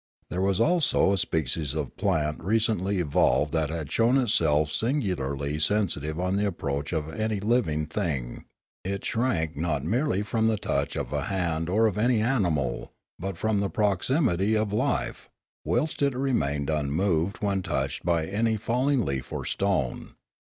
[0.31, 6.19] There was also a species of plant recently evolved that had shown itself singularly sensitive
[6.19, 8.45] on the approach of any living thing;
[8.83, 13.37] it shrank not merely from the touch of a hand or of any animal, but
[13.37, 15.29] from the proximity of life,
[15.63, 20.15] whilst it remained unmoved when touched by any falling leaf or stone.